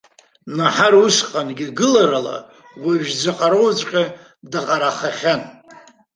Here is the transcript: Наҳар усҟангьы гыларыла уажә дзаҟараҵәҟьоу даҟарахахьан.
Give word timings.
Наҳар 0.57 0.93
усҟангьы 1.03 1.67
гыларыла 1.77 2.37
уажә 2.83 3.11
дзаҟараҵәҟьоу 3.15 4.07
даҟарахахьан. 4.51 5.41